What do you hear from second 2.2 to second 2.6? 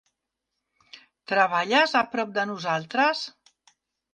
de